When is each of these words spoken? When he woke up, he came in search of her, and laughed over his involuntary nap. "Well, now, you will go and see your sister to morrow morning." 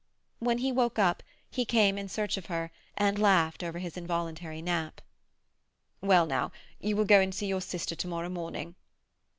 When 0.39 0.57
he 0.57 0.71
woke 0.71 0.97
up, 0.97 1.21
he 1.51 1.63
came 1.63 1.95
in 1.95 2.09
search 2.09 2.35
of 2.35 2.47
her, 2.47 2.71
and 2.97 3.19
laughed 3.19 3.63
over 3.63 3.77
his 3.77 3.95
involuntary 3.95 4.59
nap. 4.59 4.99
"Well, 6.01 6.25
now, 6.25 6.51
you 6.79 6.95
will 6.95 7.05
go 7.05 7.19
and 7.19 7.35
see 7.35 7.45
your 7.45 7.61
sister 7.61 7.93
to 7.95 8.07
morrow 8.07 8.29
morning." 8.29 8.73